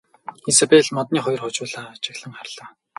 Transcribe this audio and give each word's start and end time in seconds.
Изабель 0.49 0.93
модны 0.95 1.19
хоёр 1.25 1.39
хожуулаа 1.43 1.87
ажиглан 1.93 2.33
харлаа. 2.37 2.67